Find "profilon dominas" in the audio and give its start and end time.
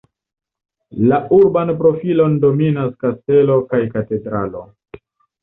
1.81-2.89